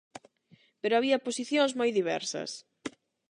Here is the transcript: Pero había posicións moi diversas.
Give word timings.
Pero 0.81 0.97
había 0.97 1.23
posicións 1.27 1.71
moi 1.79 1.89
diversas. 1.99 2.51